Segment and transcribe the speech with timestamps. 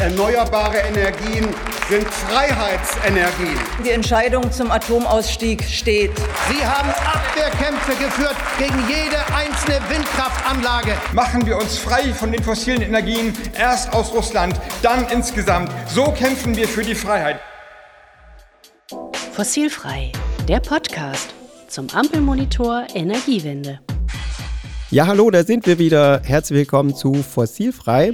[0.00, 1.48] Erneuerbare Energien
[1.88, 3.58] sind Freiheitsenergien.
[3.84, 6.12] Die Entscheidung zum Atomausstieg steht.
[6.16, 10.92] Sie haben Abwehrkämpfe geführt gegen jede einzelne Windkraftanlage.
[11.12, 15.72] Machen wir uns frei von den fossilen Energien, erst aus Russland, dann insgesamt.
[15.88, 17.40] So kämpfen wir für die Freiheit.
[19.32, 20.12] Fossilfrei,
[20.46, 21.34] der Podcast
[21.66, 23.80] zum Ampelmonitor Energiewende.
[24.90, 26.22] Ja, hallo, da sind wir wieder.
[26.24, 28.12] Herzlich willkommen zu Fossilfrei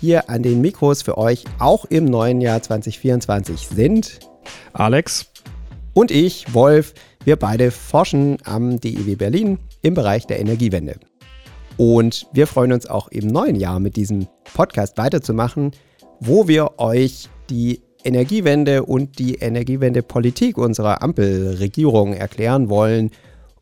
[0.00, 4.20] hier an den Mikros für euch auch im neuen Jahr 2024 sind
[4.72, 5.26] Alex
[5.92, 6.94] und ich, Wolf.
[7.24, 10.98] Wir beide forschen am DIW Berlin im Bereich der Energiewende.
[11.76, 15.72] Und wir freuen uns auch im neuen Jahr mit diesem Podcast weiterzumachen,
[16.18, 23.10] wo wir euch die Energiewende und die Energiewendepolitik unserer Ampelregierung erklären wollen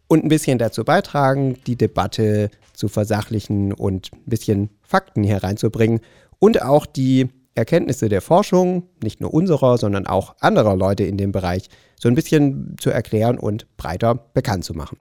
[0.06, 6.00] und ein bisschen dazu beitragen, die Debatte zu versachlichen und ein bisschen Fakten hier reinzubringen
[6.38, 11.32] und auch die Erkenntnisse der Forschung, nicht nur unserer, sondern auch anderer Leute in dem
[11.32, 14.98] Bereich, so ein bisschen zu erklären und breiter bekannt zu machen.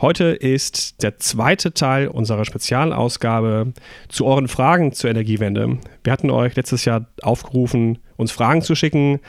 [0.00, 3.74] Heute ist der zweite Teil unserer Spezialausgabe
[4.08, 5.76] zu euren Fragen zur Energiewende.
[6.02, 9.20] Wir hatten euch letztes Jahr aufgerufen, uns Fragen zu schicken.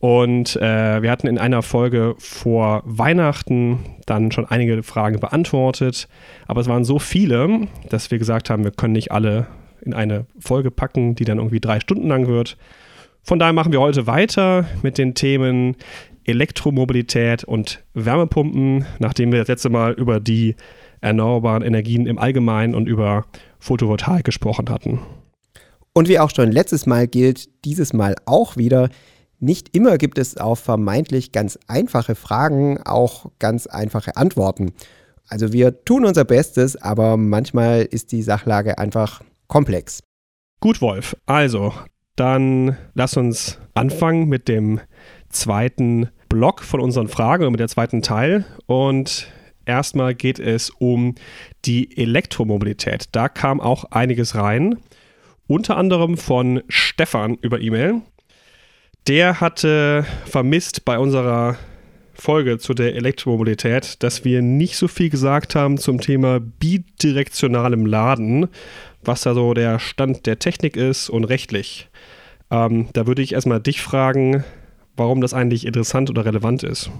[0.00, 6.08] Und äh, wir hatten in einer Folge vor Weihnachten dann schon einige Fragen beantwortet.
[6.46, 9.46] Aber es waren so viele, dass wir gesagt haben, wir können nicht alle
[9.88, 12.56] in eine Folge packen, die dann irgendwie drei Stunden lang wird.
[13.22, 15.76] Von daher machen wir heute weiter mit den Themen
[16.24, 20.56] Elektromobilität und Wärmepumpen, nachdem wir das letzte Mal über die
[21.00, 23.24] erneuerbaren Energien im Allgemeinen und über
[23.58, 25.00] Photovoltaik gesprochen hatten.
[25.92, 28.88] Und wie auch schon letztes Mal gilt dieses Mal auch wieder,
[29.40, 34.72] nicht immer gibt es auf vermeintlich ganz einfache Fragen auch ganz einfache Antworten.
[35.28, 40.02] Also wir tun unser Bestes, aber manchmal ist die Sachlage einfach komplex.
[40.60, 41.16] Gut, Wolf.
[41.26, 41.72] Also,
[42.16, 44.80] dann lass uns anfangen mit dem
[45.28, 48.44] zweiten Block von unseren Fragen und mit der zweiten Teil.
[48.66, 49.32] Und
[49.66, 51.14] erstmal geht es um
[51.64, 53.06] die Elektromobilität.
[53.12, 54.78] Da kam auch einiges rein.
[55.46, 58.02] Unter anderem von Stefan über E-Mail.
[59.06, 61.56] Der hatte vermisst bei unserer
[62.12, 68.48] Folge zu der Elektromobilität, dass wir nicht so viel gesagt haben zum Thema bidirektionalem Laden
[69.08, 71.88] was da so der Stand der Technik ist und rechtlich.
[72.50, 74.44] Ähm, da würde ich erstmal dich fragen,
[74.96, 76.90] warum das eigentlich interessant oder relevant ist.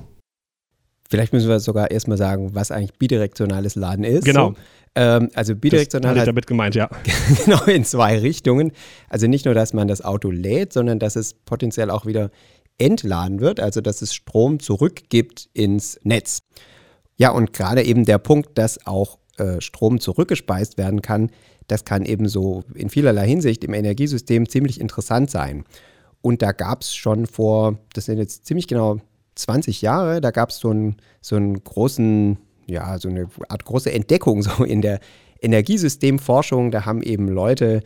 [1.08, 4.24] Vielleicht müssen wir sogar erstmal sagen, was eigentlich bidirektionales Laden ist.
[4.24, 4.50] Genau.
[4.50, 4.56] So,
[4.94, 6.14] ähm, also bidirektional.
[6.14, 6.90] Das ich damit gemeint, ja.
[7.44, 8.72] genau, in zwei Richtungen.
[9.08, 12.30] Also nicht nur, dass man das Auto lädt, sondern dass es potenziell auch wieder
[12.76, 16.40] entladen wird, also dass es Strom zurückgibt ins Netz.
[17.16, 21.30] Ja, und gerade eben der Punkt, dass auch äh, Strom zurückgespeist werden kann,
[21.68, 25.64] das kann eben so in vielerlei Hinsicht im Energiesystem ziemlich interessant sein.
[26.20, 28.98] Und da gab es schon vor, das sind jetzt ziemlich genau
[29.36, 34.42] 20 Jahre, da gab es so so einen großen, ja, so eine Art große Entdeckung
[34.42, 34.98] so in der
[35.40, 36.70] Energiesystemforschung.
[36.70, 37.82] Da haben eben Leute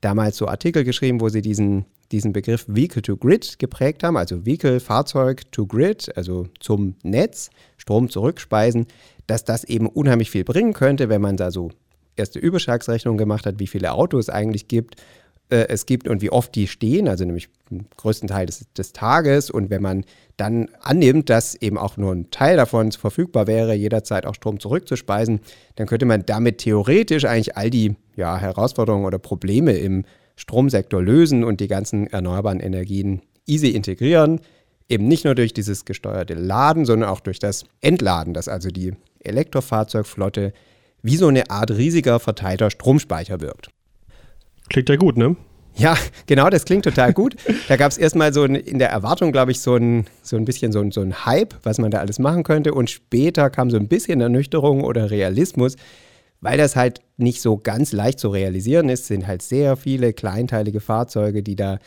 [0.00, 4.44] damals so Artikel geschrieben, wo sie diesen, diesen Begriff Vehicle to Grid geprägt haben, also
[4.44, 8.86] Vehicle, Fahrzeug to Grid, also zum Netz, Strom zurückspeisen,
[9.26, 11.70] dass das eben unheimlich viel bringen könnte, wenn man da so
[12.16, 14.96] erste Überschlagsrechnung gemacht hat, wie viele Autos es eigentlich gibt,
[15.48, 18.92] äh, es gibt und wie oft die stehen, also nämlich den größten Teil des, des,
[18.92, 19.50] Tages.
[19.50, 20.04] Und wenn man
[20.36, 25.40] dann annimmt, dass eben auch nur ein Teil davon verfügbar wäre, jederzeit auch Strom zurückzuspeisen,
[25.76, 30.04] dann könnte man damit theoretisch eigentlich all die ja, Herausforderungen oder Probleme im
[30.36, 34.40] Stromsektor lösen und die ganzen erneuerbaren Energien easy integrieren.
[34.88, 38.94] Eben nicht nur durch dieses gesteuerte Laden, sondern auch durch das Entladen, dass also die
[39.20, 40.52] Elektrofahrzeugflotte
[41.06, 43.70] wie so eine Art riesiger verteilter Stromspeicher wirkt.
[44.68, 45.36] Klingt ja gut, ne?
[45.76, 45.96] Ja,
[46.26, 47.36] genau, das klingt total gut.
[47.68, 50.72] Da gab es erstmal so in der Erwartung, glaube ich, so ein, so ein bisschen
[50.72, 52.74] so ein, so ein Hype, was man da alles machen könnte.
[52.74, 55.76] Und später kam so ein bisschen Ernüchterung oder Realismus,
[56.40, 59.02] weil das halt nicht so ganz leicht zu realisieren ist.
[59.02, 61.78] Es sind halt sehr viele kleinteilige Fahrzeuge, die da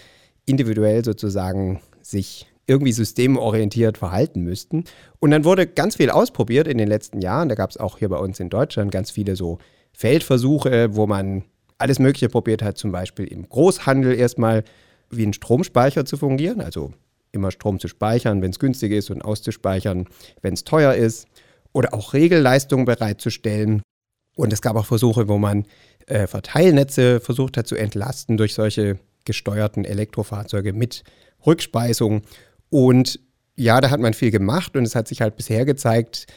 [0.45, 4.83] individuell sozusagen sich irgendwie systemorientiert verhalten müssten.
[5.19, 7.49] Und dann wurde ganz viel ausprobiert in den letzten Jahren.
[7.49, 9.57] Da gab es auch hier bei uns in Deutschland ganz viele so
[9.93, 11.43] Feldversuche, wo man
[11.79, 14.63] alles Mögliche probiert hat, zum Beispiel im Großhandel erstmal
[15.09, 16.93] wie ein Stromspeicher zu fungieren, also
[17.31, 20.05] immer Strom zu speichern, wenn es günstig ist und auszuspeichern,
[20.41, 21.27] wenn es teuer ist.
[21.71, 23.81] Oder auch Regelleistungen bereitzustellen.
[24.35, 25.65] Und es gab auch Versuche, wo man
[26.07, 31.03] äh, Verteilnetze versucht hat zu entlasten durch solche gesteuerten Elektrofahrzeuge mit
[31.45, 32.23] Rückspeisung.
[32.69, 33.19] Und
[33.55, 36.27] ja, da hat man viel gemacht und es hat sich halt bisher gezeigt,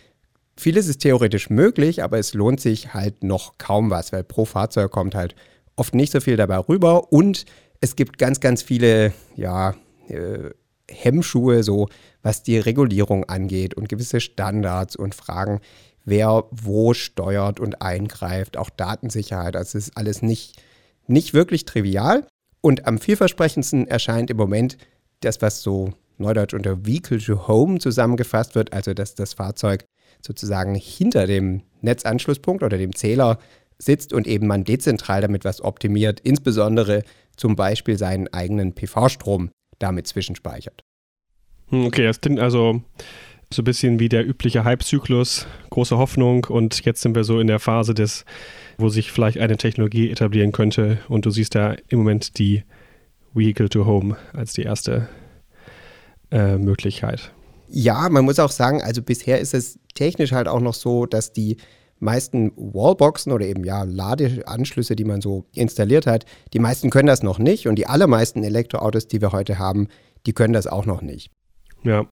[0.57, 4.91] vieles ist theoretisch möglich, aber es lohnt sich halt noch kaum was, weil pro Fahrzeug
[4.91, 5.35] kommt halt
[5.77, 7.45] oft nicht so viel dabei rüber und
[7.81, 9.75] es gibt ganz, ganz viele, ja,
[10.09, 10.51] äh,
[10.91, 11.89] Hemmschuhe, so
[12.23, 15.61] was die Regulierung angeht und gewisse Standards und Fragen,
[16.05, 19.55] wer wo steuert und eingreift, auch Datensicherheit.
[19.55, 20.61] Das ist alles nicht,
[21.07, 22.27] nicht wirklich trivial.
[22.61, 24.77] Und am vielversprechendsten erscheint im Moment
[25.21, 29.85] das, was so neudeutsch unter Vehicle to Home zusammengefasst wird, also dass das Fahrzeug
[30.21, 33.39] sozusagen hinter dem Netzanschlusspunkt oder dem Zähler
[33.79, 37.03] sitzt und eben man dezentral damit was optimiert, insbesondere
[37.37, 40.83] zum Beispiel seinen eigenen PV-Strom damit zwischenspeichert.
[41.69, 42.83] Hm, okay, das klingt also
[43.53, 47.49] so ein bisschen wie der übliche Hype-Zyklus, große Hoffnung und jetzt sind wir so in
[47.49, 48.25] der Phase des,
[48.79, 52.63] wo sich vielleicht eine Technologie etablieren könnte und du siehst da im Moment die
[53.35, 55.09] Vehicle to Home als die erste
[56.33, 57.33] äh, Möglichkeit.
[57.69, 61.33] Ja, man muss auch sagen, also bisher ist es technisch halt auch noch so, dass
[61.33, 61.57] die
[62.01, 67.23] meisten Wallboxen oder eben ja Ladeanschlüsse, die man so installiert hat, die meisten können das
[67.23, 69.89] noch nicht und die allermeisten Elektroautos, die wir heute haben,
[70.27, 71.31] die können das auch noch nicht.
[71.85, 72.07] Ja.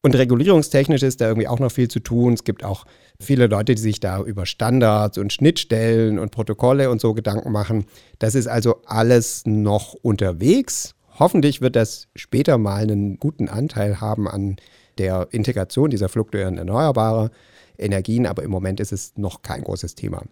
[0.00, 2.32] Und regulierungstechnisch ist da irgendwie auch noch viel zu tun.
[2.32, 2.84] Es gibt auch
[3.20, 7.84] viele Leute, die sich da über Standards und Schnittstellen und Protokolle und so Gedanken machen.
[8.18, 10.94] Das ist also alles noch unterwegs.
[11.18, 14.56] Hoffentlich wird das später mal einen guten Anteil haben an
[14.98, 17.30] der Integration dieser fluktuierenden erneuerbaren
[17.78, 20.22] Energien, aber im Moment ist es noch kein großes Thema.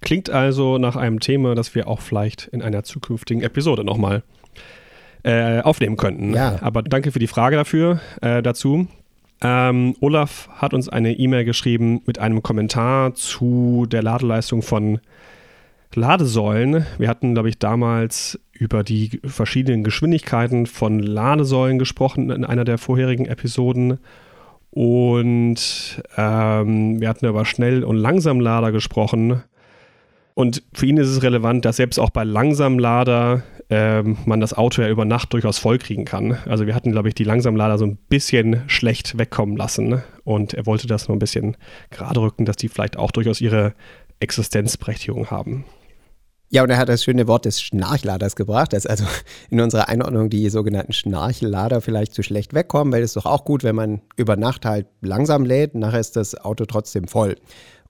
[0.00, 4.22] Klingt also nach einem Thema, das wir auch vielleicht in einer zukünftigen Episode nochmal
[5.22, 6.34] äh, aufnehmen könnten.
[6.34, 6.58] Ja.
[6.60, 8.86] Aber danke für die Frage dafür, äh, dazu.
[9.42, 15.00] Ähm, Olaf hat uns eine E-Mail geschrieben mit einem Kommentar zu der Ladeleistung von
[15.96, 16.86] Ladesäulen.
[16.98, 22.78] Wir hatten, glaube ich, damals über die verschiedenen Geschwindigkeiten von Ladesäulen gesprochen in einer der
[22.78, 23.98] vorherigen Episoden.
[24.70, 29.42] Und ähm, wir hatten über Schnell- und Langsamlader gesprochen.
[30.34, 34.82] Und für ihn ist es relevant, dass selbst auch bei Langsamlader ähm, man das Auto
[34.82, 36.36] ja über Nacht durchaus vollkriegen kann.
[36.44, 40.02] Also wir hatten, glaube ich, die Langsamlader so ein bisschen schlecht wegkommen lassen.
[40.24, 41.56] Und er wollte das nur ein bisschen
[41.90, 43.72] gerade rücken, dass die vielleicht auch durchaus ihre
[44.20, 45.64] Existenzberechtigung haben.
[46.48, 49.04] Ja, und er hat das schöne Wort des Schnarchladers gebracht, dass also
[49.50, 53.64] in unserer Einordnung die sogenannten Schnarchlader vielleicht zu schlecht wegkommen, weil es doch auch gut,
[53.64, 57.36] wenn man über Nacht halt langsam lädt, nachher ist das Auto trotzdem voll.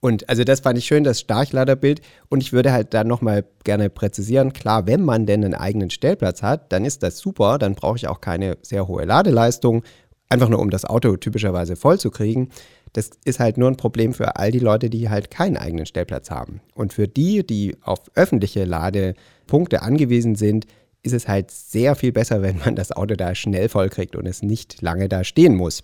[0.00, 2.00] Und also das fand ich schön, das Starchladerbild.
[2.28, 6.42] Und ich würde halt dann nochmal gerne präzisieren, klar, wenn man denn einen eigenen Stellplatz
[6.42, 9.82] hat, dann ist das super, dann brauche ich auch keine sehr hohe Ladeleistung,
[10.28, 12.50] einfach nur um das Auto typischerweise voll zu kriegen.
[12.96, 16.31] Das ist halt nur ein Problem für all die Leute, die halt keinen eigenen Stellplatz
[16.31, 16.62] haben.
[16.75, 20.66] Und für die, die auf öffentliche Ladepunkte angewiesen sind,
[21.02, 24.25] ist es halt sehr viel besser, wenn man das Auto da schnell voll kriegt und
[24.25, 25.82] es nicht lange da stehen muss.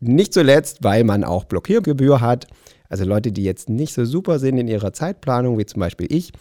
[0.00, 2.46] Nicht zuletzt, weil man auch Blockiergebühr hat.
[2.88, 6.32] Also Leute, die jetzt nicht so super sind in ihrer Zeitplanung, wie zum Beispiel ich,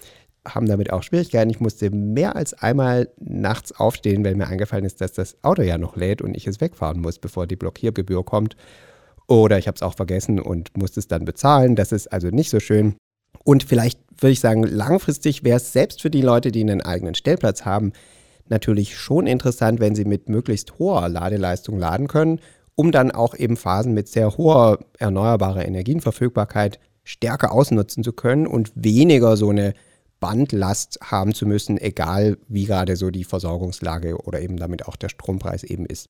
[0.48, 1.50] haben damit auch Schwierigkeiten.
[1.50, 5.78] Ich musste mehr als einmal nachts aufstehen, weil mir eingefallen ist, dass das Auto ja
[5.78, 8.56] noch lädt und ich es wegfahren muss, bevor die Blockiergebühr kommt.
[9.28, 11.76] Oder ich habe es auch vergessen und musste es dann bezahlen.
[11.76, 12.96] Das ist also nicht so schön.
[13.44, 17.16] Und vielleicht würde ich sagen, langfristig wäre es selbst für die Leute, die einen eigenen
[17.16, 17.94] Stellplatz haben,
[18.50, 22.40] natürlich schon interessant, wenn sie mit möglichst hoher Ladeleistung laden können,
[22.76, 28.72] um dann auch eben Phasen mit sehr hoher erneuerbarer Energienverfügbarkeit stärker ausnutzen zu können und
[28.76, 29.74] weniger so eine
[30.20, 35.10] Bandlast haben zu müssen, egal wie gerade so die Versorgungslage oder eben damit auch der
[35.10, 36.08] Strompreis eben ist.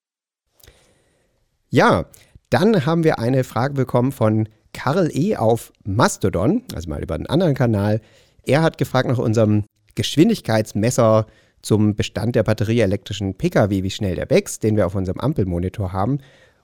[1.70, 2.06] Ja,
[2.50, 5.36] dann haben wir eine Frage bekommen von Karl E.
[5.36, 8.02] auf Mastodon, also mal über einen anderen Kanal.
[8.46, 11.26] Er hat gefragt nach unserem Geschwindigkeitsmesser
[11.62, 16.20] zum Bestand der batterieelektrischen Pkw, wie schnell der wächst, den wir auf unserem Ampelmonitor haben.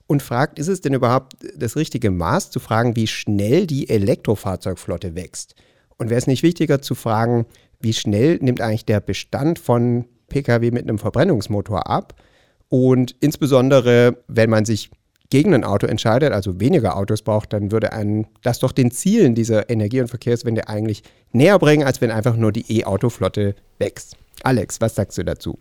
[0.05, 5.15] Und fragt, ist es denn überhaupt das richtige Maß zu fragen, wie schnell die Elektrofahrzeugflotte
[5.15, 5.55] wächst?
[5.97, 7.45] Und wäre es nicht wichtiger zu fragen,
[7.79, 12.21] wie schnell nimmt eigentlich der Bestand von Pkw mit einem Verbrennungsmotor ab?
[12.69, 14.91] Und insbesondere, wenn man sich
[15.33, 19.33] gegen ein Auto entscheidet, also weniger Autos braucht, dann würde einen das doch den Zielen
[19.33, 24.15] dieser Energie- und Verkehrswende eigentlich näher bringen, als wenn einfach nur die E-Auto-Flotte wächst.
[24.43, 25.57] Alex, was sagst du dazu?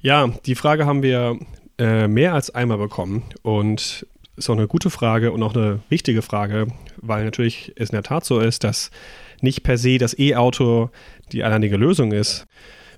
[0.00, 1.38] Ja, die Frage haben wir
[1.78, 6.20] äh, mehr als einmal bekommen und ist auch eine gute Frage und auch eine wichtige
[6.20, 6.66] Frage,
[7.00, 8.90] weil natürlich es in der Tat so ist, dass
[9.40, 10.90] nicht per se das E-Auto
[11.32, 12.44] die alleinige Lösung ist.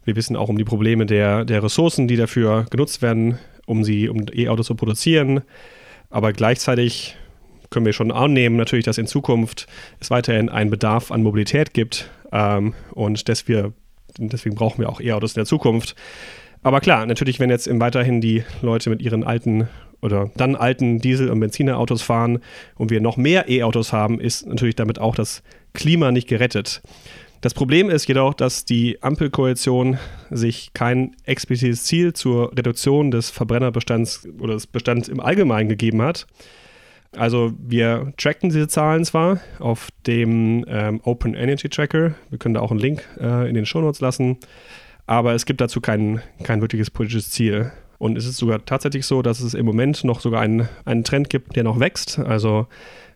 [0.03, 4.09] Wir wissen auch um die Probleme der, der Ressourcen, die dafür genutzt werden, um sie,
[4.09, 5.43] um E-Autos zu produzieren.
[6.11, 7.17] Aber gleichzeitig
[7.71, 9.67] können wir schon annehmen, natürlich, dass in Zukunft
[10.01, 12.11] es weiterhin einen Bedarf an Mobilität gibt.
[12.33, 13.73] Ähm, und dass wir,
[14.19, 15.95] deswegen brauchen wir auch E-Autos in der Zukunft.
[16.63, 19.69] Aber klar, natürlich, wenn jetzt weiterhin die Leute mit ihren alten
[20.03, 22.41] oder dann alten Diesel- und Benzinerautos fahren
[22.77, 26.83] und wir noch mehr E-Autos haben, ist natürlich damit auch das Klima nicht gerettet.
[27.47, 29.99] Das Problem ist jedoch, dass die Ampelkoalition
[30.31, 36.27] sich kein explizites Ziel zur Reduktion des Verbrennerbestands oder des Bestands im Allgemeinen gegeben hat.
[37.17, 42.63] Also wir tracken diese Zahlen zwar auf dem ähm, Open Energy Tracker, wir können da
[42.63, 44.39] auch einen Link äh, in den Shownotes lassen,
[45.07, 47.71] aber es gibt dazu kein, kein wirkliches politisches Ziel.
[47.99, 51.31] Und es ist sogar tatsächlich so, dass es im Moment noch sogar einen, einen Trend
[51.31, 52.19] gibt, der noch wächst.
[52.19, 52.67] Also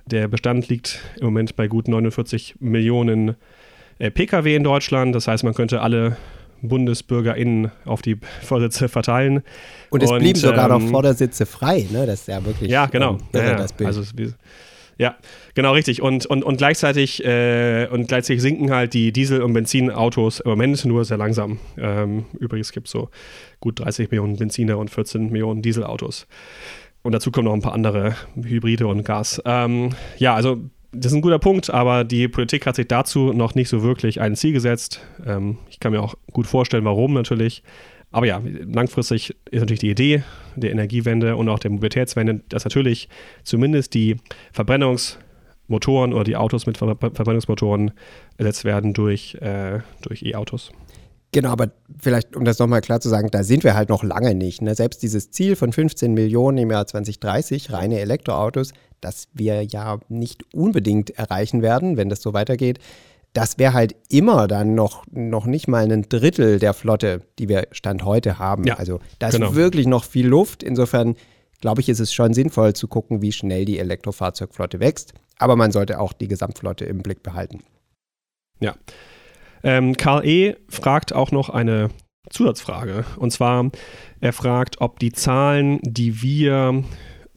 [0.07, 3.35] der Bestand liegt im Moment bei gut 49 Millionen
[4.09, 5.15] Pkw in Deutschland.
[5.15, 6.17] Das heißt, man könnte alle
[6.63, 9.43] BundesbürgerInnen auf die Vorsitze verteilen.
[9.91, 12.07] Und es blieben sogar ähm, noch Vordersitze frei, ne?
[12.07, 13.19] Das ist ja wirklich ja, genau.
[13.33, 13.89] Ähm, ja, das Bild.
[13.89, 14.03] Also,
[14.99, 15.17] ja,
[15.55, 16.03] genau richtig.
[16.03, 20.85] Und, und, und, gleichzeitig, äh, und gleichzeitig sinken halt die Diesel- und Benzinautos im Moment
[20.85, 21.59] nur sehr langsam.
[21.79, 23.09] Ähm, übrigens gibt es so
[23.61, 26.27] gut 30 Millionen Benziner und 14 Millionen Dieselautos.
[27.03, 29.41] Und dazu kommen noch ein paar andere Hybride und Gas.
[29.47, 30.59] Ähm, ja, also
[30.93, 34.21] das ist ein guter Punkt, aber die Politik hat sich dazu noch nicht so wirklich
[34.21, 35.01] ein Ziel gesetzt.
[35.25, 37.63] Ähm, ich kann mir auch gut vorstellen, warum natürlich.
[38.13, 40.25] Aber ja, langfristig ist natürlich die Idee
[40.57, 43.09] der Energiewende und auch der Mobilitätswende, dass natürlich
[43.45, 44.17] zumindest die
[44.53, 47.93] Verbrennungsmotoren oder die Autos mit Verbrennungsmotoren
[48.37, 50.73] ersetzt werden durch, äh, durch E-Autos.
[51.33, 54.35] Genau, aber vielleicht, um das nochmal klar zu sagen, da sind wir halt noch lange
[54.35, 54.63] nicht.
[54.63, 54.75] Ne?
[54.75, 60.43] Selbst dieses Ziel von 15 Millionen im Jahr 2030, reine Elektroautos, das wir ja nicht
[60.53, 62.81] unbedingt erreichen werden, wenn das so weitergeht,
[63.33, 67.69] das wäre halt immer dann noch, noch nicht mal ein Drittel der Flotte, die wir
[67.71, 68.65] Stand heute haben.
[68.65, 69.55] Ja, also da ist genau.
[69.55, 70.65] wirklich noch viel Luft.
[70.65, 71.15] Insofern
[71.61, 75.15] glaube ich, ist es schon sinnvoll zu gucken, wie schnell die Elektrofahrzeugflotte wächst.
[75.39, 77.63] Aber man sollte auch die Gesamtflotte im Blick behalten.
[78.59, 78.75] Ja.
[79.63, 80.57] Ähm, Karl E.
[80.69, 81.91] fragt auch noch eine
[82.31, 83.05] Zusatzfrage.
[83.17, 83.71] Und zwar,
[84.21, 86.85] er fragt, ob die Zahlen, die wir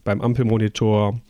[0.04, 1.20] beim Ampelmonitor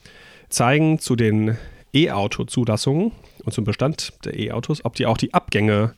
[0.49, 1.57] zeigen zu den
[1.93, 3.13] E-Auto-Zulassungen
[3.45, 5.95] und zum Bestand der E-Autos, ob die auch die Abgänge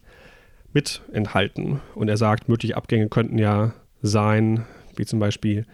[0.72, 1.80] mit enthalten.
[1.94, 3.72] Und er sagt, mögliche Abgänge könnten ja
[4.02, 5.66] sein, wie zum Beispiel,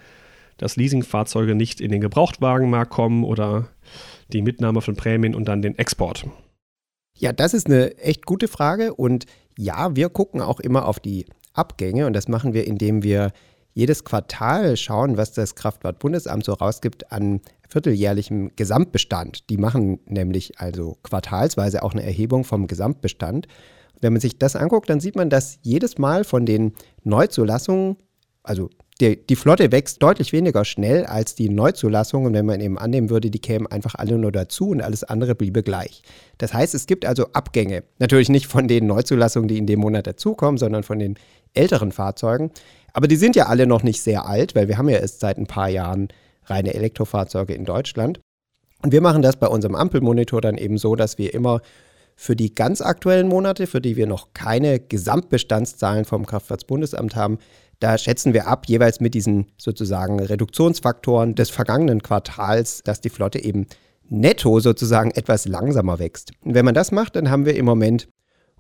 [0.59, 3.69] dass Leasingfahrzeuge nicht in den Gebrauchtwagenmarkt kommen oder
[4.33, 6.27] die Mitnahme von Prämien und dann den Export.
[7.23, 8.95] Ja, das ist eine echt gute Frage.
[8.95, 9.27] Und
[9.57, 12.09] ja, wir gucken auch immer auf die Abgänge.
[12.09, 13.31] Und das machen wir, indem wir
[13.75, 19.49] jedes Quartal schauen, was das Kraftfahrtbundesamt so rausgibt an vierteljährlichem Gesamtbestand.
[19.51, 23.47] Die machen nämlich also quartalsweise auch eine Erhebung vom Gesamtbestand.
[24.01, 26.73] wenn man sich das anguckt, dann sieht man, dass jedes Mal von den
[27.05, 27.99] Neuzulassungen,
[28.43, 28.69] also
[29.03, 32.25] die, die, Flotte wächst deutlich weniger schnell als die Neuzulassung.
[32.25, 35.35] Und wenn man eben annehmen würde, die kämen einfach alle nur dazu und alles andere
[35.35, 36.03] bliebe gleich.
[36.39, 37.83] Das heißt, es gibt also Abgänge.
[37.99, 41.17] Natürlich nicht von den Neuzulassungen, die in dem Monat dazukommen, sondern von den
[41.55, 42.51] älteren Fahrzeugen.
[42.93, 45.39] Aber die sind ja alle noch nicht sehr alt, weil wir haben ja erst seit
[45.39, 46.09] ein paar Jahren
[46.45, 48.21] reine Elektrofahrzeuge in Deutschland.
[48.83, 51.61] Und wir machen das bei unserem Ampelmonitor dann eben so, dass wir immer
[52.23, 57.39] für die ganz aktuellen Monate, für die wir noch keine Gesamtbestandszahlen vom Kraftfahrtbundesamt haben,
[57.81, 63.43] da schätzen wir ab, jeweils mit diesen sozusagen Reduktionsfaktoren des vergangenen Quartals, dass die Flotte
[63.43, 63.67] eben
[64.09, 66.31] netto sozusagen etwas langsamer wächst.
[66.45, 68.07] Und wenn man das macht, dann haben wir im Moment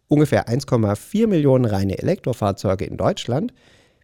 [0.09, 3.55] ungefähr 1,4 Millionen reine Elektrofahrzeuge in Deutschland.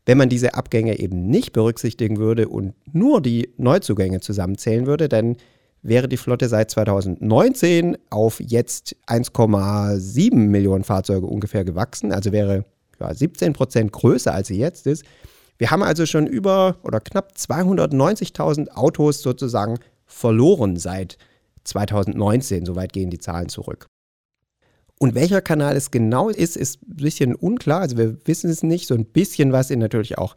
[0.06, 5.36] Wenn man diese Abgänge eben nicht berücksichtigen würde und nur die Neuzugänge zusammenzählen würde, dann
[5.82, 12.64] wäre die Flotte seit 2019 auf jetzt 1,7 Millionen Fahrzeuge ungefähr gewachsen, also wäre
[13.00, 15.04] ja, 17 Prozent größer, als sie jetzt ist.
[15.58, 21.18] Wir haben also schon über oder knapp 290.000 Autos sozusagen verloren seit
[21.64, 22.64] 2019.
[22.64, 23.86] Soweit gehen die Zahlen zurück.
[25.00, 27.82] Und welcher Kanal es genau ist, ist ein bisschen unklar.
[27.82, 28.86] Also wir wissen es nicht.
[28.86, 30.34] So ein bisschen was sind natürlich auch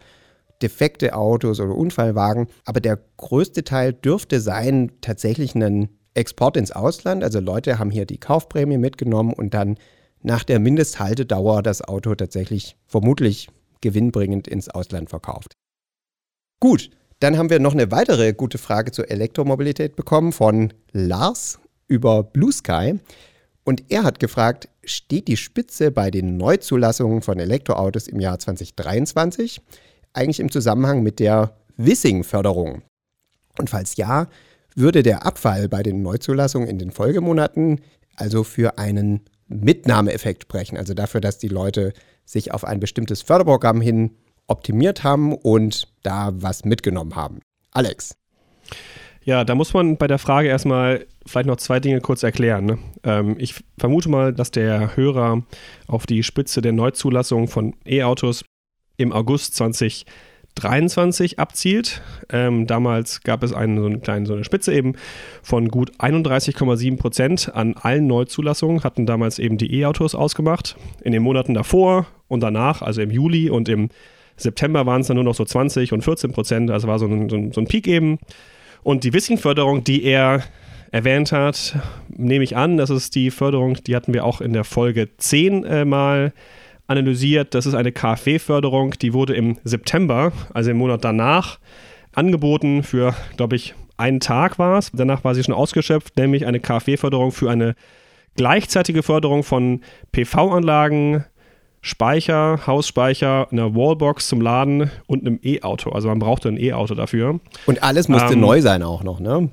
[0.62, 2.48] defekte Autos oder Unfallwagen.
[2.66, 7.24] Aber der größte Teil dürfte sein tatsächlich ein Export ins Ausland.
[7.24, 9.78] Also Leute haben hier die Kaufprämie mitgenommen und dann
[10.22, 13.50] nach der Mindesthaltedauer das Auto tatsächlich vermutlich
[13.82, 15.54] gewinnbringend ins Ausland verkauft.
[16.60, 22.24] Gut, dann haben wir noch eine weitere gute Frage zur Elektromobilität bekommen von Lars über
[22.24, 23.00] Blue Sky.
[23.64, 29.62] Und er hat gefragt, steht die Spitze bei den Neuzulassungen von Elektroautos im Jahr 2023
[30.14, 32.82] eigentlich im Zusammenhang mit der Wissing-Förderung?
[33.58, 34.28] Und falls ja,
[34.76, 37.82] würde der Abfall bei den Neuzulassungen in den Folgemonaten
[38.16, 40.78] also für einen Mitnahmeeffekt sprechen.
[40.78, 41.94] Also dafür, dass die Leute
[42.26, 44.12] sich auf ein bestimmtes Förderprogramm hin
[44.48, 47.40] optimiert haben und da was mitgenommen haben.
[47.72, 48.16] Alex.
[49.24, 52.66] Ja, da muss man bei der Frage erstmal vielleicht noch zwei Dinge kurz erklären.
[52.66, 52.78] Ne?
[53.04, 55.44] Ähm, ich vermute mal, dass der Hörer
[55.88, 58.44] auf die Spitze der Neuzulassung von E-Autos
[59.02, 60.06] im August 2023
[60.56, 62.02] 23 abzielt.
[62.30, 64.94] Ähm, damals gab es einen, so, einen kleinen, so eine Spitze eben
[65.42, 70.76] von gut 31,7 Prozent an allen Neuzulassungen, hatten damals eben die E-Autos ausgemacht.
[71.04, 73.90] In den Monaten davor und danach, also im Juli und im
[74.38, 77.30] September waren es dann nur noch so 20 und 14 Prozent, also war so ein,
[77.30, 78.20] so ein, so ein Peak eben.
[78.84, 80.44] Und die Wissing-Förderung, die er
[80.92, 81.78] erwähnt hat,
[82.10, 85.64] nehme ich an, das ist die Förderung, die hatten wir auch in der Folge 10
[85.64, 86.34] äh, mal
[86.92, 87.56] analysiert.
[87.56, 91.60] Das ist eine KfW-Förderung, die wurde im September, also im Monat danach,
[92.14, 94.92] angeboten für, glaube ich, einen Tag war es.
[94.94, 97.76] Danach war sie schon ausgeschöpft, nämlich eine KfW-Förderung für eine
[98.36, 99.82] gleichzeitige Förderung von
[100.12, 101.26] PV-Anlagen,
[101.82, 105.92] Speicher, Hausspeicher, einer Wallbox zum Laden und einem E-Auto.
[105.92, 107.40] Also man brauchte ein E-Auto dafür.
[107.66, 109.50] Und alles musste ähm, neu sein auch noch, ne?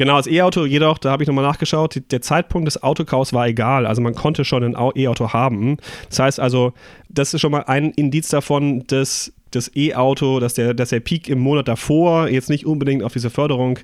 [0.00, 3.84] Genau, das E-Auto, jedoch, da habe ich nochmal nachgeschaut, der Zeitpunkt des Autokaufs war egal.
[3.84, 5.76] Also man konnte schon ein E-Auto haben.
[6.08, 6.72] Das heißt also,
[7.10, 11.28] das ist schon mal ein Indiz davon, dass das E-Auto, dass der, dass der Peak
[11.28, 13.78] im Monat davor jetzt nicht unbedingt auf diese Förderung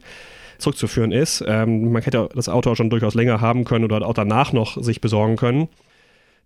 [0.57, 1.45] zurückzuführen ist.
[1.47, 4.83] Ähm, man hätte das Auto auch schon durchaus länger haben können oder auch danach noch
[4.83, 5.69] sich besorgen können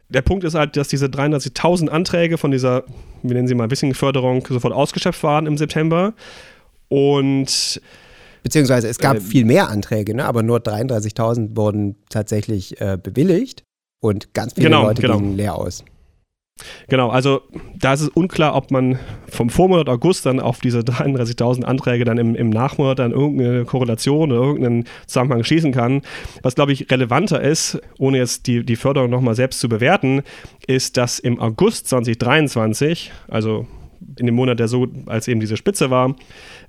[0.09, 2.83] der Punkt ist halt, dass diese 33.000 Anträge von dieser,
[3.23, 6.15] wir nennen sie mal Wissing-Förderung, sofort ausgeschöpft waren im September.
[6.89, 7.81] Und
[8.43, 10.25] Beziehungsweise es gab äh, viel mehr Anträge, ne?
[10.25, 13.65] aber nur 33.000 wurden tatsächlich äh, bewilligt
[14.01, 15.19] und ganz viele genau, Leute genau.
[15.19, 15.85] gingen leer aus.
[16.89, 17.43] Genau, also
[17.79, 22.19] da ist es unklar, ob man vom Vormonat August dann auf diese 33.000 Anträge dann
[22.19, 26.03] im, im Nachmonat dann irgendeine Korrelation oder irgendeinen Zusammenhang schließen kann.
[26.43, 30.23] Was, glaube ich, relevanter ist, ohne jetzt die, die Förderung nochmal selbst zu bewerten,
[30.67, 33.67] ist, dass im August 2023, also
[34.19, 36.15] in dem Monat, der so, als eben diese Spitze war,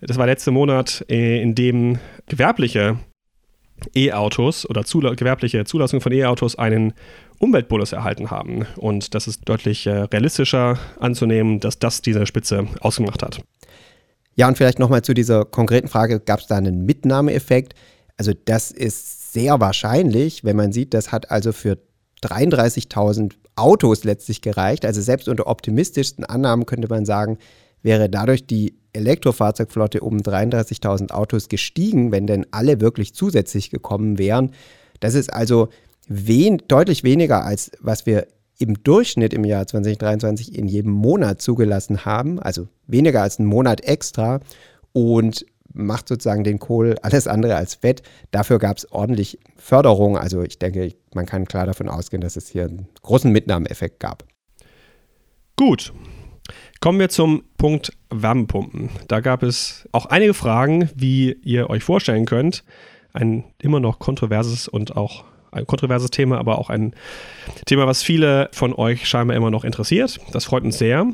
[0.02, 2.98] das war der letzte Monat, äh, in dem gewerbliche
[3.96, 6.94] E-Autos oder Zula gewerbliche Zulassung von E-Autos einen
[7.40, 8.66] Umweltbonus erhalten haben.
[8.78, 13.42] Und das ist deutlich äh, realistischer anzunehmen, dass das diese Spitze ausgemacht hat.
[14.36, 17.74] Ja, und vielleicht nochmal zu dieser konkreten Frage, gab es da einen Mitnahmeeffekt?
[18.18, 21.78] Also das ist sehr wahrscheinlich, wenn man sieht, das hat also für
[22.24, 24.86] 33.000 Autos letztlich gereicht.
[24.86, 27.38] Also selbst unter optimistischsten Annahmen könnte man sagen,
[27.82, 34.52] wäre dadurch die Elektrofahrzeugflotte um 33.000 Autos gestiegen, wenn denn alle wirklich zusätzlich gekommen wären.
[35.00, 35.70] Das ist also
[36.08, 38.28] wen, deutlich weniger als was wir
[38.60, 43.82] im Durchschnitt im Jahr 2023 in jedem Monat zugelassen haben, also weniger als einen Monat
[43.82, 44.40] extra
[44.94, 48.04] und macht sozusagen den Kohl alles andere als fett.
[48.32, 50.18] Dafür gab es ordentlich Förderung.
[50.18, 54.24] Also ich denke, man kann klar davon ausgehen, dass es hier einen großen Mitnahmeeffekt gab.
[55.58, 55.94] Gut.
[56.80, 58.90] Kommen wir zum Punkt Wärmepumpen.
[59.08, 62.64] Da gab es auch einige Fragen, wie ihr euch vorstellen könnt.
[63.14, 66.96] Ein immer noch kontroverses und auch ein kontroverses Thema, aber auch ein
[67.66, 70.20] Thema, was viele von euch scheinbar immer noch interessiert.
[70.32, 71.06] Das freut uns sehr.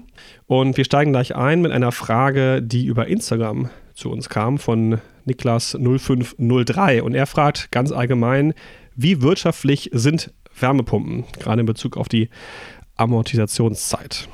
[0.46, 5.00] Und wir steigen gleich ein mit einer Frage, die über Instagram zu uns kam von
[5.28, 7.02] Niklas0503.
[7.02, 8.54] Und er fragt ganz allgemein,
[8.96, 12.30] wie wirtschaftlich sind Wärmepumpen, gerade in Bezug auf die
[12.96, 14.30] Amortisationszeit?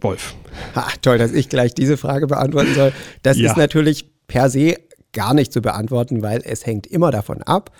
[0.00, 0.34] Wolf.
[0.74, 2.92] Ha, toll, dass ich gleich diese Frage beantworten soll.
[3.22, 3.50] Das ja.
[3.50, 4.76] ist natürlich per se
[5.12, 7.70] gar nicht zu beantworten, weil es hängt immer davon ab,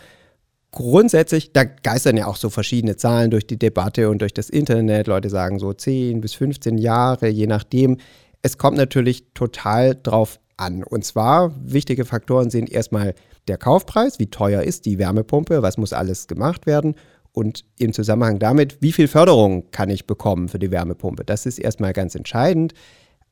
[0.70, 5.06] grundsätzlich, da geistern ja auch so verschiedene Zahlen durch die Debatte und durch das Internet.
[5.06, 7.98] Leute sagen so 10 bis 15 Jahre, je nachdem.
[8.42, 10.82] Es kommt natürlich total drauf an.
[10.82, 13.14] Und zwar, wichtige Faktoren sind erstmal
[13.48, 16.94] der Kaufpreis, wie teuer ist die Wärmepumpe, was muss alles gemacht werden
[17.32, 21.24] und im Zusammenhang damit, wie viel Förderung kann ich bekommen für die Wärmepumpe.
[21.24, 22.74] Das ist erstmal ganz entscheidend,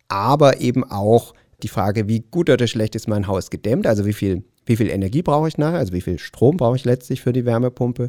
[0.08, 4.12] aber eben auch die Frage, wie gut oder schlecht ist mein Haus gedämmt, also wie
[4.12, 7.32] viel wie viel Energie brauche ich nachher, also wie viel Strom brauche ich letztlich für
[7.32, 8.08] die Wärmepumpe.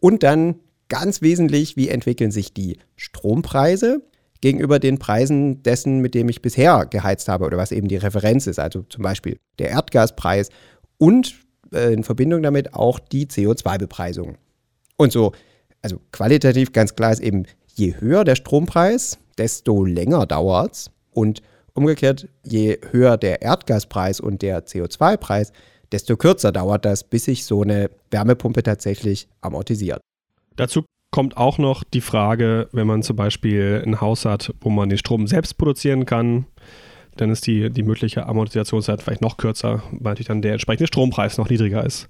[0.00, 0.56] Und dann
[0.88, 4.02] ganz wesentlich, wie entwickeln sich die Strompreise
[4.42, 8.46] gegenüber den Preisen dessen, mit dem ich bisher geheizt habe oder was eben die Referenz
[8.46, 10.50] ist, also zum Beispiel der Erdgaspreis
[10.98, 11.34] und
[11.72, 14.36] äh, in Verbindung damit auch die CO2-Bepreisung.
[14.96, 15.32] Und so,
[15.80, 20.90] also qualitativ ganz klar ist eben, je höher der Strompreis, desto länger dauert es.
[21.12, 21.40] Und
[21.74, 25.52] umgekehrt, je höher der Erdgaspreis und der CO2-Preis,
[25.90, 30.00] desto kürzer dauert das, bis sich so eine Wärmepumpe tatsächlich amortisiert.
[30.56, 34.88] Dazu kommt auch noch die Frage, wenn man zum Beispiel ein Haus hat, wo man
[34.88, 36.46] den Strom selbst produzieren kann,
[37.16, 41.36] dann ist die, die mögliche Amortisationszeit vielleicht noch kürzer, weil natürlich dann der entsprechende Strompreis
[41.36, 42.08] noch niedriger ist.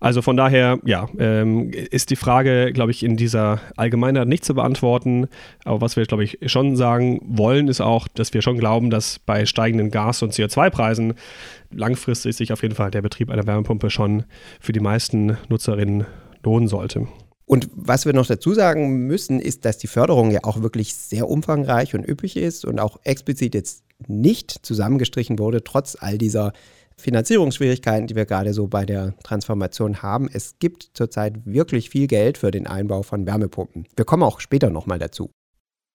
[0.00, 4.54] Also von daher, ja, ähm, ist die Frage, glaube ich, in dieser Allgemeinheit nicht zu
[4.54, 5.28] beantworten.
[5.64, 9.18] Aber was wir, glaube ich, schon sagen wollen, ist auch, dass wir schon glauben, dass
[9.18, 11.12] bei steigenden Gas- und CO2-Preisen
[11.70, 14.24] langfristig sich auf jeden Fall der Betrieb einer Wärmepumpe schon
[14.58, 16.06] für die meisten Nutzerinnen
[16.42, 17.06] lohnen sollte.
[17.50, 21.28] Und was wir noch dazu sagen müssen, ist, dass die Förderung ja auch wirklich sehr
[21.28, 26.52] umfangreich und üppig ist und auch explizit jetzt nicht zusammengestrichen wurde, trotz all dieser
[26.96, 30.30] Finanzierungsschwierigkeiten, die wir gerade so bei der Transformation haben.
[30.32, 33.88] Es gibt zurzeit wirklich viel Geld für den Einbau von Wärmepumpen.
[33.96, 35.32] Wir kommen auch später nochmal dazu.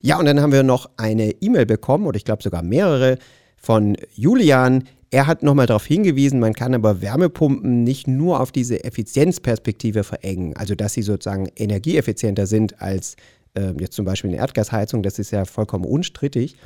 [0.04, 3.18] Ja, und dann haben wir noch eine E-Mail bekommen, oder ich glaube sogar mehrere,
[3.56, 4.84] von Julian.
[5.16, 10.58] Er hat nochmal darauf hingewiesen, man kann aber Wärmepumpen nicht nur auf diese Effizienzperspektive verengen,
[10.58, 13.16] also dass sie sozusagen energieeffizienter sind als
[13.54, 16.58] äh, jetzt zum Beispiel eine Erdgasheizung, das ist ja vollkommen unstrittig,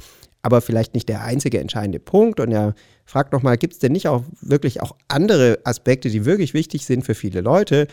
[0.41, 2.39] aber vielleicht nicht der einzige entscheidende Punkt.
[2.39, 2.73] Und er
[3.05, 7.05] fragt nochmal, gibt es denn nicht auch wirklich auch andere Aspekte, die wirklich wichtig sind
[7.05, 7.85] für viele Leute?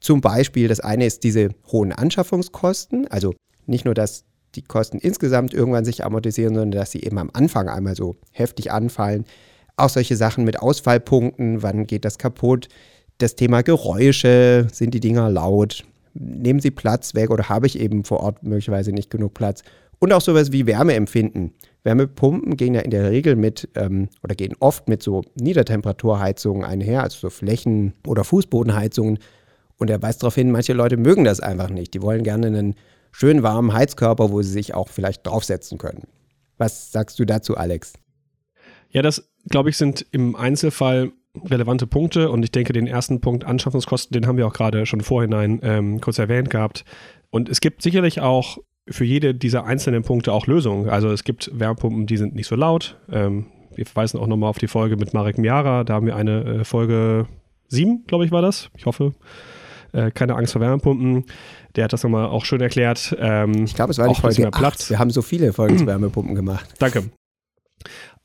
[0.00, 3.32] Zum Beispiel, das eine ist diese hohen Anschaffungskosten, also
[3.64, 7.70] nicht nur, dass die Kosten insgesamt irgendwann sich amortisieren, sondern dass sie eben am Anfang
[7.70, 9.24] einmal so heftig anfallen.
[9.76, 12.68] Auch solche Sachen mit Ausfallpunkten, wann geht das kaputt?
[13.18, 15.84] Das Thema Geräusche, sind die Dinger laut?
[16.14, 19.62] Nehmen sie Platz weg oder habe ich eben vor Ort möglicherweise nicht genug Platz?
[19.98, 21.52] Und auch sowas wie Wärmeempfinden.
[21.82, 27.02] Wärmepumpen gehen ja in der Regel mit ähm, oder gehen oft mit so Niedertemperaturheizungen einher,
[27.02, 29.18] also so Flächen- oder Fußbodenheizungen.
[29.76, 31.94] Und er weist darauf hin, manche Leute mögen das einfach nicht.
[31.94, 32.74] Die wollen gerne einen
[33.10, 36.04] schön warmen Heizkörper, wo sie sich auch vielleicht draufsetzen können.
[36.58, 37.94] Was sagst du dazu, Alex?
[38.90, 41.12] Ja, das, glaube ich, sind im Einzelfall
[41.44, 45.00] relevante Punkte und ich denke, den ersten Punkt Anschaffungskosten, den haben wir auch gerade schon
[45.00, 46.84] vorhinein ähm, kurz erwähnt gehabt.
[47.30, 50.88] Und es gibt sicherlich auch für jede dieser einzelnen Punkte auch Lösungen.
[50.88, 52.96] Also es gibt Wärmepumpen, die sind nicht so laut.
[53.10, 55.84] Ähm, wir verweisen auch nochmal auf die Folge mit Marek Miara.
[55.84, 57.26] Da haben wir eine äh, Folge
[57.68, 58.70] 7, glaube ich, war das.
[58.76, 59.14] Ich hoffe.
[59.92, 61.24] Äh, keine Angst vor Wärmepumpen.
[61.76, 63.16] Der hat das nochmal auch schön erklärt.
[63.18, 64.54] Ähm, ich glaube, es war nicht Folge 8.
[64.54, 64.90] Platz.
[64.90, 66.68] Wir haben so viele Folgen zu Wärmepumpen gemacht.
[66.78, 67.10] Danke.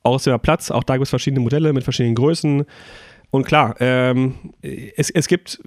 [0.03, 0.71] Ist Platz.
[0.71, 2.65] Auch da gibt es verschiedene Modelle mit verschiedenen Größen.
[3.31, 5.59] Und klar, ähm, es, es gibt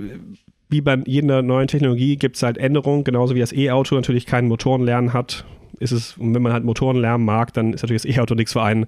[0.72, 4.48] wie bei jeder neuen Technologie gibt es halt Änderungen, genauso wie das E-Auto natürlich keinen
[4.48, 5.44] Motorenlärm hat.
[5.78, 8.86] Ist es, wenn man halt Motorenlärm mag, dann ist natürlich das E-Auto nichts für einen.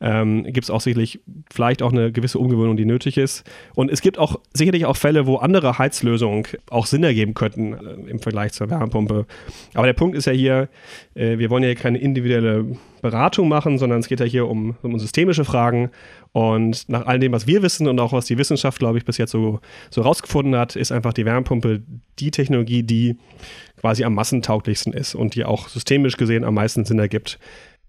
[0.00, 1.20] Ähm, gibt es auch sicherlich
[1.52, 3.48] vielleicht auch eine gewisse Umgewöhnung, die nötig ist.
[3.74, 8.10] Und es gibt auch sicherlich auch Fälle, wo andere Heizlösungen auch Sinn ergeben könnten äh,
[8.10, 9.26] im Vergleich zur Wärmepumpe.
[9.74, 10.68] Aber der Punkt ist ja hier,
[11.14, 14.98] äh, wir wollen ja keine individuelle Beratung machen, sondern es geht ja hier um, um
[14.98, 15.90] systemische Fragen.
[16.32, 19.18] Und nach all dem, was wir wissen und auch was die Wissenschaft, glaube ich, bis
[19.18, 19.60] jetzt so,
[19.90, 21.82] so rausgefunden hat, ist einfach die Wärmepumpe
[22.18, 23.16] die Technologie, die
[23.80, 27.38] quasi am massentauglichsten ist und die auch systemisch gesehen am meisten Sinn ergibt.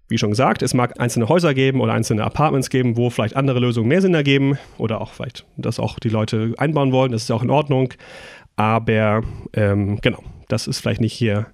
[0.08, 3.60] Wie schon gesagt, es mag einzelne Häuser geben oder einzelne Apartments geben, wo vielleicht andere
[3.60, 7.12] Lösungen mehr Sinn ergeben oder auch vielleicht, dass auch die Leute einbauen wollen.
[7.12, 7.94] Das ist auch in Ordnung.
[8.56, 9.22] Aber
[9.54, 11.46] ähm, genau, das ist vielleicht nicht hier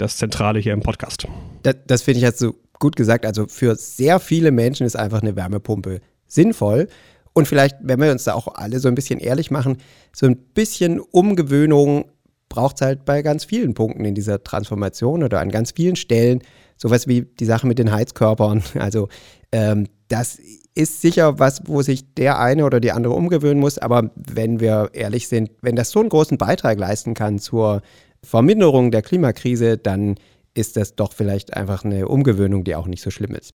[0.00, 1.26] das Zentrale hier im Podcast.
[1.62, 3.26] Das, das finde ich jetzt so gut gesagt.
[3.26, 6.88] Also für sehr viele Menschen ist einfach eine Wärmepumpe sinnvoll.
[7.32, 9.76] Und vielleicht, wenn wir uns da auch alle so ein bisschen ehrlich machen,
[10.12, 12.06] so ein bisschen Umgewöhnung
[12.48, 16.42] braucht es halt bei ganz vielen Punkten in dieser Transformation oder an ganz vielen Stellen.
[16.76, 18.62] Sowas wie die Sache mit den Heizkörpern.
[18.78, 19.08] Also
[19.52, 20.38] ähm, das
[20.74, 23.78] ist sicher was, wo sich der eine oder die andere umgewöhnen muss.
[23.78, 27.82] Aber wenn wir ehrlich sind, wenn das so einen großen Beitrag leisten kann zur
[28.24, 30.16] Verminderung der Klimakrise, dann
[30.54, 33.52] ist das doch vielleicht einfach eine Umgewöhnung, die auch nicht so schlimm ist.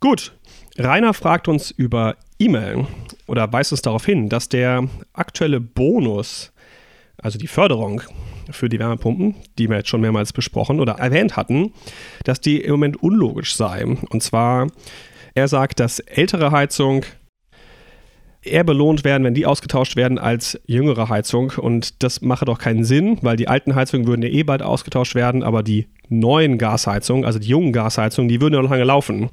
[0.00, 0.32] Gut,
[0.78, 2.86] Rainer fragt uns über E-Mail
[3.26, 6.52] oder weist uns darauf hin, dass der aktuelle Bonus
[7.22, 8.02] also die Förderung
[8.50, 11.72] für die Wärmepumpen, die wir jetzt schon mehrmals besprochen oder erwähnt hatten,
[12.24, 13.84] dass die im Moment unlogisch sei.
[13.84, 14.68] Und zwar,
[15.34, 17.04] er sagt, dass ältere Heizung
[18.42, 21.52] eher belohnt werden, wenn die ausgetauscht werden, als jüngere Heizung.
[21.56, 25.14] Und das mache doch keinen Sinn, weil die alten Heizungen würden ja eh bald ausgetauscht
[25.14, 29.30] werden, aber die neuen Gasheizungen, also die jungen Gasheizungen, die würden ja noch lange laufen.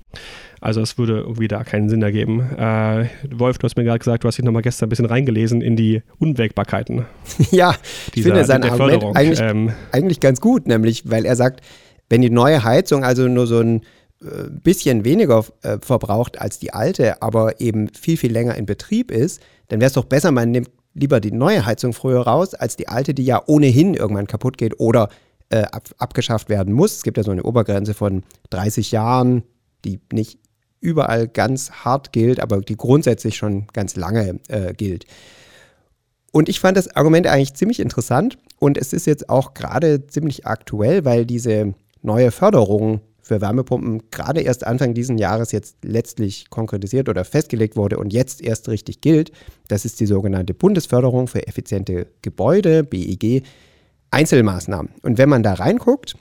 [0.60, 2.41] Also es würde irgendwie da keinen Sinn ergeben.
[2.58, 5.62] Äh, Wolf, du hast mir gerade gesagt, du hast dich nochmal gestern ein bisschen reingelesen
[5.62, 7.06] in die Unwägbarkeiten.
[7.52, 7.76] ja,
[8.08, 11.62] ich dieser, finde sein Argument eigentlich, ähm, eigentlich ganz gut, nämlich weil er sagt,
[12.10, 13.82] wenn die neue Heizung also nur so ein
[14.21, 19.12] äh, bisschen weniger äh, verbraucht als die alte, aber eben viel, viel länger in Betrieb
[19.12, 22.75] ist, dann wäre es doch besser, man nimmt lieber die neue Heizung früher raus, als
[22.75, 25.10] die alte, die ja ohnehin irgendwann kaputt geht oder
[25.49, 26.95] äh, ab, abgeschafft werden muss.
[26.95, 29.43] Es gibt ja so eine Obergrenze von 30 Jahren,
[29.86, 30.39] die nicht
[30.80, 35.06] überall ganz hart gilt, aber die grundsätzlich schon ganz lange äh, gilt.
[36.32, 40.45] Und ich fand das Argument eigentlich ziemlich interessant und es ist jetzt auch gerade ziemlich
[40.45, 47.10] aktuell, weil diese neue Förderung für Wärmepumpen gerade erst Anfang dieses Jahres jetzt letztlich konkretisiert
[47.10, 49.32] oder festgelegt wurde und jetzt erst richtig gilt.
[49.68, 53.44] Das ist die sogenannte Bundesförderung für effiziente Gebäude, BEG,
[54.12, 54.92] Einzelmaßnahmen.
[55.04, 56.16] Und wenn man da reinguckt,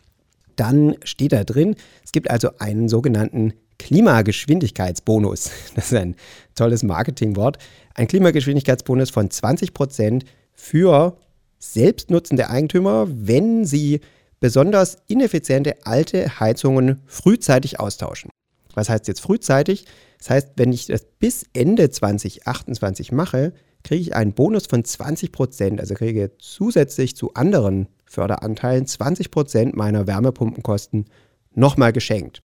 [0.57, 5.51] dann steht da drin, es gibt also einen sogenannten Klimageschwindigkeitsbonus.
[5.75, 6.17] Das ist ein
[6.55, 7.59] tolles Marketingwort.
[7.95, 11.17] Ein Klimageschwindigkeitsbonus von 20 Prozent für
[11.59, 14.01] selbstnutzende Eigentümer, wenn sie
[14.41, 18.31] besonders ineffiziente alte Heizungen frühzeitig austauschen.
[18.75, 19.87] Was heißt jetzt frühzeitig?
[20.19, 25.33] Das heißt, wenn ich das bis Ende 2028 mache, kriege ich einen Bonus von 20
[25.33, 25.81] Prozent.
[25.81, 31.07] Also kriege zusätzlich zu anderen Förderanteilen 20 Prozent meiner Wärmepumpenkosten
[31.55, 32.41] nochmal geschenkt.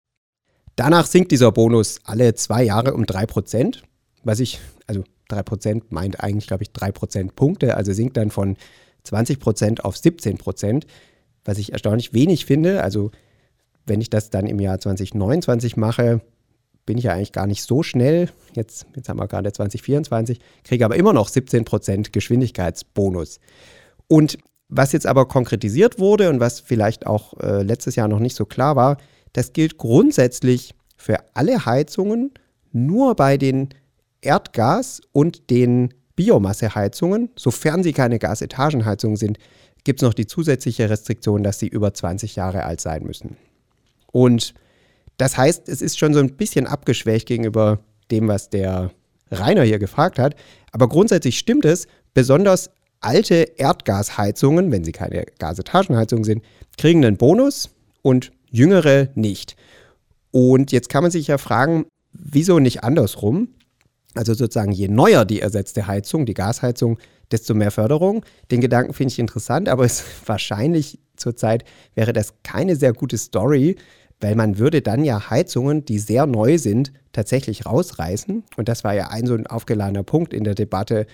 [0.77, 3.83] Danach sinkt dieser Bonus alle zwei Jahre um 3 Prozent,
[4.23, 8.57] was ich, also 3 Prozent meint eigentlich, glaube ich, 3 Prozentpunkte, also sinkt dann von
[9.03, 10.87] 20 Prozent auf 17 Prozent,
[11.49, 12.83] was ich erstaunlich wenig finde.
[12.83, 13.11] Also
[13.87, 16.21] wenn ich das dann im Jahr 2029 mache,
[16.85, 18.29] bin ich ja eigentlich gar nicht so schnell.
[18.55, 23.41] Jetzt, jetzt haben wir gerade 2024, kriege aber immer noch 17% Geschwindigkeitsbonus.
[24.09, 24.37] Und
[24.69, 28.45] was jetzt aber konkretisiert wurde und was vielleicht auch äh, letztes Jahr noch nicht so
[28.45, 28.99] klar war,
[29.33, 32.33] das gilt grundsätzlich für alle Heizungen,
[32.73, 33.71] nur bei den
[34.21, 39.39] Erdgas- und den Biomasseheizungen, sofern sie keine Gasetagenheizungen sind,
[39.89, 43.39] gibt es noch die zusätzliche Restriktion, dass sie über 20 Jahre alt sein müssen.
[44.13, 44.53] Und
[45.17, 47.79] das heißt, es ist schon so ein bisschen abgeschwächt gegenüber
[48.11, 48.91] dem, was der
[49.31, 50.37] Rainer hier gefragt hat.
[50.73, 52.69] Aber grundsätzlich stimmt es, besonders
[53.01, 56.45] alte Erdgasheizungen, wenn sie keine Gasetagenheizungen sind,
[56.77, 57.71] kriegen einen Bonus
[58.03, 59.57] und jüngere nicht.
[60.33, 63.55] Und jetzt kann man sich ja fragen, wieso nicht andersrum?
[64.15, 66.99] Also sozusagen, je neuer die ersetzte Heizung, die Gasheizung,
[67.31, 68.25] desto mehr Förderung.
[68.51, 73.77] Den Gedanken finde ich interessant, aber es wahrscheinlich zurzeit wäre das keine sehr gute Story,
[74.21, 78.45] weil man würde dann ja Heizungen, die sehr neu sind, tatsächlich rausreißen.
[78.57, 81.07] Und das war ja ein so ein aufgeladener Punkt in der Debatte,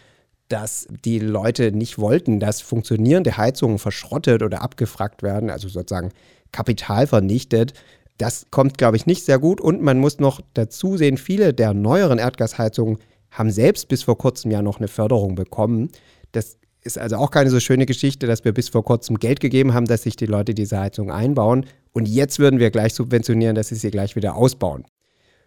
[0.48, 6.10] dass die Leute nicht wollten, dass funktionierende Heizungen verschrottet oder abgefragt werden, also sozusagen
[6.52, 7.72] Kapital vernichtet.
[8.18, 9.60] Das kommt, glaube ich, nicht sehr gut.
[9.60, 12.98] Und man muss noch dazu sehen, viele der neueren Erdgasheizungen
[13.30, 15.90] haben selbst bis vor kurzem ja noch eine Förderung bekommen.
[16.32, 19.74] Das ist also auch keine so schöne Geschichte, dass wir bis vor kurzem Geld gegeben
[19.74, 21.66] haben, dass sich die Leute diese Heizung einbauen.
[21.92, 24.84] Und jetzt würden wir gleich subventionieren, dass sie sie gleich wieder ausbauen.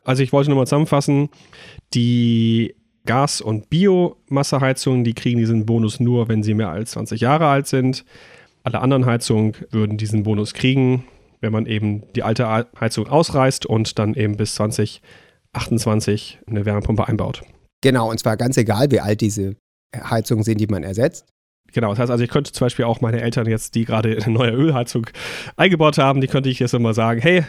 [0.04, 1.30] Also ich wollte nochmal zusammenfassen,
[1.94, 2.76] die
[3.06, 7.68] Gas- und Biomasseheizungen, die kriegen diesen Bonus nur, wenn sie mehr als 20 Jahre alt
[7.68, 8.04] sind.
[8.64, 11.06] Alle anderen Heizungen würden diesen Bonus kriegen,
[11.42, 12.48] wenn man eben die alte
[12.80, 17.44] Heizung ausreißt und dann eben bis 2028 eine Wärmepumpe einbaut.
[17.82, 19.56] Genau, und zwar ganz egal, wie alt diese
[19.96, 21.26] Heizungen sind, die man ersetzt.
[21.74, 24.34] Genau, das heißt also, ich könnte zum Beispiel auch meine Eltern jetzt, die gerade eine
[24.34, 25.06] neue Ölheizung
[25.58, 27.44] eingebaut haben, die könnte ich jetzt immer sagen, hey,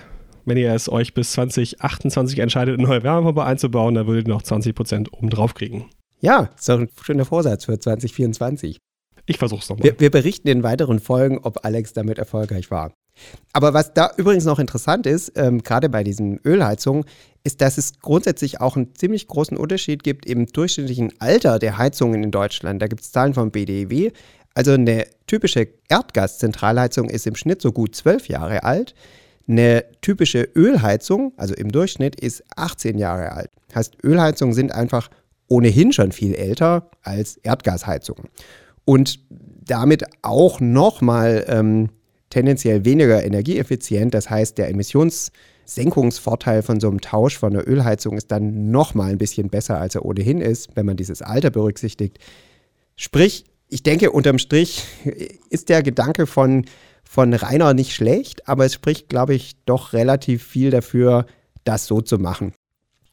[0.44, 4.42] wenn ihr es euch bis 2028 entscheidet, eine neue Wärmepumpe einzubauen, dann würdet ihr noch
[4.42, 5.90] 20% oben drauf kriegen.
[6.20, 8.79] Ja, ist doch ein schöner Vorsatz für 2024.
[9.27, 9.85] Ich versuch's nochmal.
[9.85, 12.92] Wir, wir berichten in weiteren Folgen, ob Alex damit erfolgreich war.
[13.52, 17.04] Aber was da übrigens noch interessant ist, ähm, gerade bei diesen Ölheizungen,
[17.44, 22.22] ist, dass es grundsätzlich auch einen ziemlich großen Unterschied gibt im durchschnittlichen Alter der Heizungen
[22.22, 22.83] in Deutschland.
[22.83, 24.11] Da gibt es Zahlen vom BDEW.
[24.54, 28.94] Also eine typische Erdgaszentralheizung ist im Schnitt so gut zwölf Jahre alt.
[29.46, 33.50] Eine typische Ölheizung, also im Durchschnitt, ist 18 Jahre alt.
[33.74, 35.09] Heißt, Ölheizungen sind einfach
[35.48, 38.28] ohnehin schon viel älter als Erdgasheizungen.
[38.85, 41.88] Und damit auch nochmal ähm,
[42.31, 44.14] tendenziell weniger energieeffizient.
[44.14, 49.19] Das heißt, der Emissionssenkungsvorteil von so einem Tausch von einer Ölheizung ist dann nochmal ein
[49.19, 52.19] bisschen besser, als er ohnehin ist, wenn man dieses Alter berücksichtigt.
[52.97, 54.85] Sprich, ich denke, unterm Strich
[55.51, 56.64] ist der Gedanke von,
[57.05, 61.27] von Rainer nicht schlecht, aber es spricht, glaube ich, doch relativ viel dafür,
[61.64, 62.53] das so zu machen.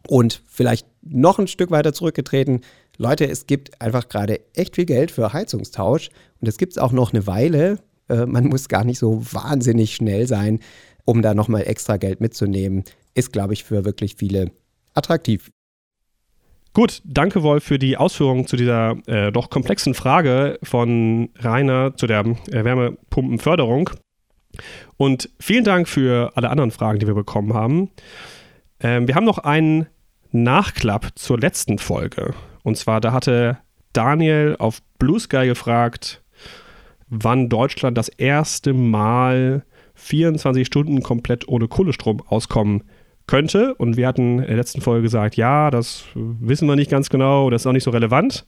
[0.07, 2.61] Und vielleicht noch ein Stück weiter zurückgetreten,
[2.97, 6.93] Leute, es gibt einfach gerade echt viel Geld für Heizungstausch und es gibt es auch
[6.93, 10.59] noch eine Weile, äh, man muss gar nicht so wahnsinnig schnell sein,
[11.05, 12.83] um da nochmal extra Geld mitzunehmen.
[13.13, 14.51] Ist, glaube ich, für wirklich viele
[14.93, 15.51] attraktiv.
[16.73, 22.05] Gut, danke Wolf für die Ausführungen zu dieser äh, doch komplexen Frage von Rainer zu
[22.05, 23.91] der äh, Wärmepumpenförderung.
[24.97, 27.91] Und vielen Dank für alle anderen Fragen, die wir bekommen haben.
[28.81, 29.87] Ähm, wir haben noch einen
[30.31, 32.33] Nachklapp zur letzten Folge.
[32.63, 33.57] Und zwar, da hatte
[33.93, 36.21] Daniel auf Blue Sky gefragt,
[37.23, 39.63] wann Deutschland das erste Mal
[39.95, 42.83] 24 Stunden komplett ohne Kohlestrom auskommen
[43.27, 43.75] könnte.
[43.75, 47.49] Und wir hatten in der letzten Folge gesagt, ja, das wissen wir nicht ganz genau,
[47.49, 48.45] das ist auch nicht so relevant.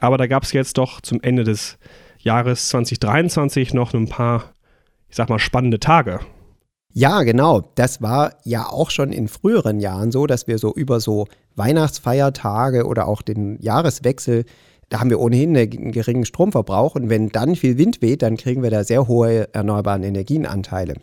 [0.00, 1.78] Aber da gab es jetzt doch zum Ende des
[2.18, 4.52] Jahres 2023 noch ein paar,
[5.08, 6.20] ich sag mal, spannende Tage.
[6.94, 7.62] Ja, genau.
[7.74, 12.86] Das war ja auch schon in früheren Jahren so, dass wir so über so Weihnachtsfeiertage
[12.86, 14.44] oder auch den Jahreswechsel
[14.92, 18.62] da haben wir ohnehin einen geringen Stromverbrauch und wenn dann viel Wind weht, dann kriegen
[18.62, 20.96] wir da sehr hohe erneuerbaren Energienanteile.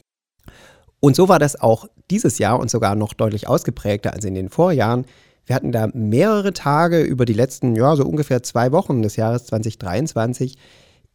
[0.99, 4.49] Und so war das auch dieses Jahr und sogar noch deutlich ausgeprägter als in den
[4.49, 5.05] Vorjahren.
[5.47, 9.45] Wir hatten da mehrere Tage über die letzten, ja, so ungefähr zwei Wochen des Jahres
[9.45, 10.55] 2023,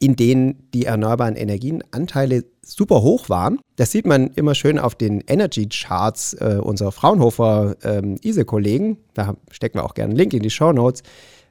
[0.00, 3.60] in denen die erneuerbaren Energienanteile super hoch waren.
[3.76, 8.96] Das sieht man immer schön auf den Energy Charts äh, unserer Fraunhofer ähm, ISE-Kollegen.
[9.14, 11.04] Da stecken wir auch gerne einen Link in die Show Notes.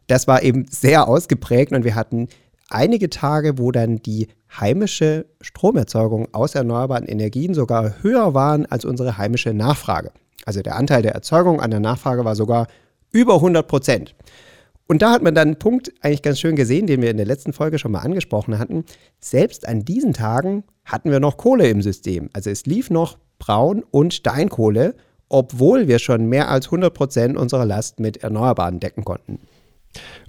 [0.07, 2.27] Das war eben sehr ausgeprägt und wir hatten
[2.69, 4.27] einige Tage, wo dann die
[4.59, 10.11] heimische Stromerzeugung aus erneuerbaren Energien sogar höher waren als unsere heimische Nachfrage.
[10.45, 12.67] Also der Anteil der Erzeugung an der Nachfrage war sogar
[13.11, 14.15] über 100 Prozent.
[14.87, 17.25] Und da hat man dann einen Punkt eigentlich ganz schön gesehen, den wir in der
[17.25, 18.83] letzten Folge schon mal angesprochen hatten.
[19.19, 22.29] Selbst an diesen Tagen hatten wir noch Kohle im System.
[22.33, 24.95] Also es lief noch Braun- und Steinkohle,
[25.29, 29.39] obwohl wir schon mehr als 100 Prozent unserer Last mit Erneuerbaren decken konnten.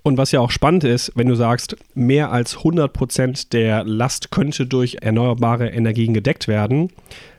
[0.03, 4.31] Und was ja auch spannend ist, wenn du sagst, mehr als 100 Prozent der Last
[4.31, 6.91] könnte durch erneuerbare Energien gedeckt werden,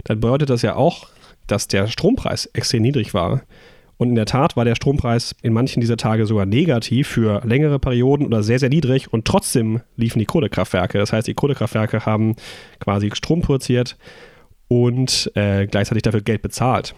[0.04, 1.08] dann bedeutet das ja auch,
[1.48, 3.44] dass der Strompreis extrem niedrig war.
[3.98, 7.80] Und in der Tat war der Strompreis in manchen dieser Tage sogar negativ für längere
[7.80, 10.98] Perioden oder sehr, sehr niedrig und trotzdem liefen die Kohlekraftwerke.
[10.98, 12.36] Das heißt, die Kohlekraftwerke haben
[12.80, 13.98] quasi Strom produziert
[14.68, 16.94] und äh, gleichzeitig dafür Geld bezahlt.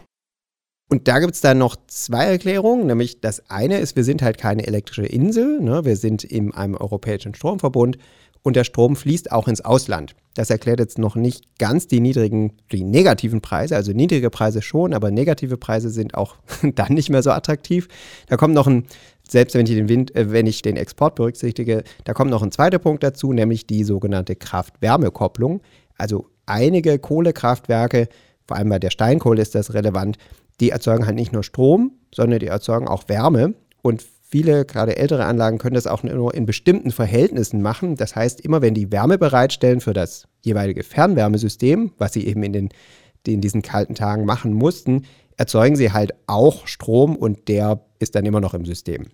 [0.89, 4.37] Und da gibt es dann noch zwei Erklärungen, nämlich das eine ist, wir sind halt
[4.37, 5.83] keine elektrische Insel, ne?
[5.83, 7.97] wir sind in einem europäischen Stromverbund
[8.41, 10.15] und der Strom fließt auch ins Ausland.
[10.33, 14.93] Das erklärt jetzt noch nicht ganz die niedrigen, die negativen Preise, also niedrige Preise schon,
[14.93, 16.37] aber negative Preise sind auch
[16.75, 17.89] dann nicht mehr so attraktiv.
[18.27, 18.85] Da kommt noch ein,
[19.27, 22.53] selbst wenn ich den Wind, äh, wenn ich den Export berücksichtige, da kommt noch ein
[22.53, 25.59] zweiter Punkt dazu, nämlich die sogenannte Kraft-Wärme-Kopplung.
[25.97, 28.07] Also einige Kohlekraftwerke,
[28.47, 30.17] vor allem bei der Steinkohle ist das relevant,
[30.59, 33.53] die erzeugen halt nicht nur Strom, sondern die erzeugen auch Wärme.
[33.81, 37.95] Und viele, gerade ältere Anlagen, können das auch nur in bestimmten Verhältnissen machen.
[37.95, 42.53] Das heißt, immer wenn die Wärme bereitstellen für das jeweilige Fernwärmesystem, was sie eben in,
[42.53, 42.69] den,
[43.25, 45.03] in diesen kalten Tagen machen mussten,
[45.37, 49.07] erzeugen sie halt auch Strom und der ist dann immer noch im System.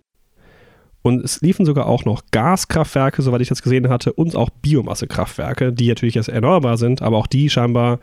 [1.03, 5.73] Und es liefen sogar auch noch Gaskraftwerke, soweit ich das gesehen hatte, und auch Biomassekraftwerke,
[5.73, 7.99] die natürlich jetzt erneuerbar sind, aber auch die scheinbar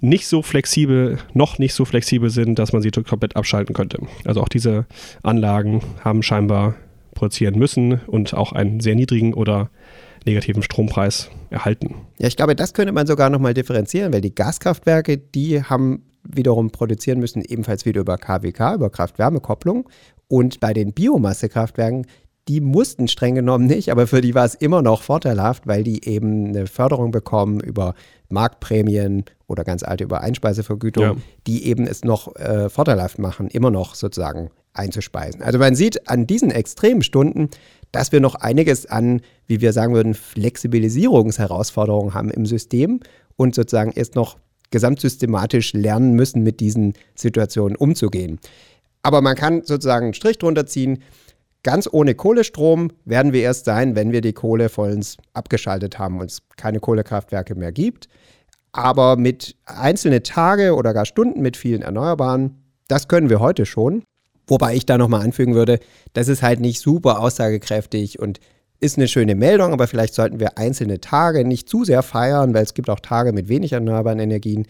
[0.00, 4.00] nicht so flexibel, noch nicht so flexibel sind, dass man sie komplett abschalten könnte.
[4.24, 4.86] Also auch diese
[5.22, 6.74] Anlagen haben scheinbar
[7.14, 9.70] produzieren müssen und auch einen sehr niedrigen oder
[10.24, 11.94] negativen Strompreis erhalten.
[12.18, 16.70] Ja, ich glaube, das könnte man sogar nochmal differenzieren, weil die Gaskraftwerke, die haben wiederum
[16.70, 19.88] produzieren müssen, ebenfalls wieder über KWK, über Kraft-Wärme-Kopplung.
[20.28, 22.06] Und bei den Biomassekraftwerken,
[22.48, 26.04] die mussten streng genommen nicht, aber für die war es immer noch vorteilhaft, weil die
[26.04, 27.94] eben eine Förderung bekommen über
[28.28, 31.16] Marktprämien oder ganz alte über Einspeisevergütung, ja.
[31.46, 35.42] die eben es noch äh, vorteilhaft machen, immer noch sozusagen einzuspeisen.
[35.42, 37.50] Also man sieht an diesen extremen Stunden,
[37.92, 43.00] dass wir noch einiges an, wie wir sagen würden, Flexibilisierungsherausforderungen haben im System
[43.36, 44.38] und sozusagen erst noch
[44.70, 48.38] gesamtsystematisch lernen müssen, mit diesen Situationen umzugehen.
[49.02, 51.02] Aber man kann sozusagen einen Strich drunter ziehen.
[51.62, 56.30] Ganz ohne Kohlestrom werden wir erst sein, wenn wir die Kohle vollends abgeschaltet haben und
[56.30, 58.08] es keine Kohlekraftwerke mehr gibt.
[58.72, 64.04] Aber mit einzelnen Tage oder gar Stunden mit vielen Erneuerbaren, das können wir heute schon.
[64.46, 65.80] Wobei ich da nochmal anfügen würde,
[66.12, 68.40] das ist halt nicht super aussagekräftig und
[68.80, 72.62] ist eine schöne Meldung, aber vielleicht sollten wir einzelne Tage nicht zu sehr feiern, weil
[72.62, 74.66] es gibt auch Tage mit wenig erneuerbaren Energien.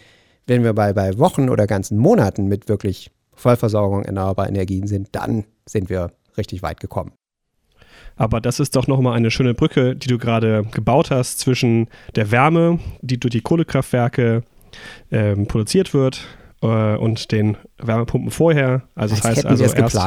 [0.46, 5.44] Wenn wir bei, bei Wochen oder ganzen Monaten mit wirklich Vollversorgung erneuerbarer Energien sind, dann
[5.66, 7.12] sind wir richtig weit gekommen.
[8.16, 12.30] Aber das ist doch nochmal eine schöne Brücke, die du gerade gebaut hast zwischen der
[12.30, 14.42] Wärme, die durch die Kohlekraftwerke
[15.10, 16.26] ähm, produziert wird,
[16.62, 18.82] äh, und den Wärmepumpen vorher.
[18.94, 19.98] Also das heißt also erst,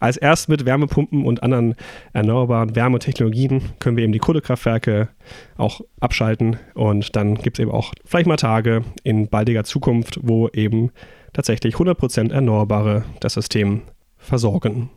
[0.00, 1.74] als erst mit Wärmepumpen und anderen
[2.12, 5.08] erneuerbaren Wärmetechnologien können wir eben die Kohlekraftwerke
[5.56, 10.48] auch abschalten und dann gibt es eben auch vielleicht mal Tage in baldiger Zukunft, wo
[10.48, 10.90] eben
[11.32, 13.82] tatsächlich 100% Erneuerbare das System
[14.16, 14.90] versorgen.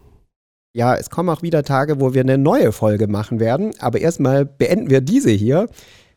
[0.73, 3.71] Ja, es kommen auch wieder Tage, wo wir eine neue Folge machen werden.
[3.79, 5.67] Aber erstmal beenden wir diese hier.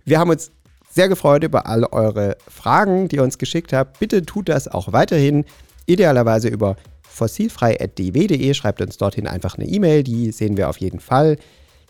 [0.04, 0.52] Wir haben uns
[0.88, 3.98] sehr gefreut über all eure Fragen, die ihr uns geschickt habt.
[3.98, 5.44] Bitte tut das auch weiterhin.
[5.86, 8.54] Idealerweise über fossilfrei.dw.de.
[8.54, 11.36] Schreibt uns dorthin einfach eine E-Mail, die sehen wir auf jeden Fall.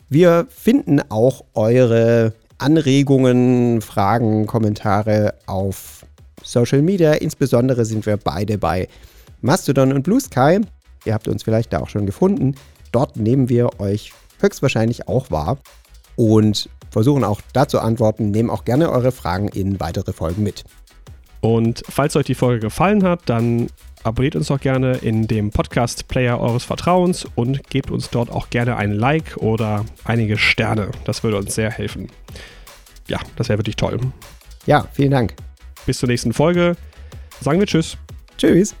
[0.09, 6.03] Wir finden auch eure Anregungen, Fragen, Kommentare auf
[6.41, 7.13] Social Media.
[7.13, 8.87] Insbesondere sind wir beide bei
[9.41, 10.61] Mastodon und Blue Sky.
[11.05, 12.55] Ihr habt uns vielleicht da auch schon gefunden.
[12.91, 15.57] Dort nehmen wir euch höchstwahrscheinlich auch wahr
[16.15, 18.31] und versuchen auch dazu antworten.
[18.31, 20.63] Nehmen auch gerne eure Fragen in weitere Folgen mit.
[21.41, 23.67] Und falls euch die Folge gefallen hat, dann
[24.03, 28.77] abonniert uns doch gerne in dem Podcast-Player eures Vertrauens und gebt uns dort auch gerne
[28.77, 30.91] ein Like oder einige Sterne.
[31.05, 32.07] Das würde uns sehr helfen.
[33.07, 33.99] Ja, das wäre wirklich toll.
[34.65, 35.35] Ja, vielen Dank.
[35.85, 36.75] Bis zur nächsten Folge.
[37.41, 37.97] Sagen wir Tschüss.
[38.37, 38.75] Tschüss.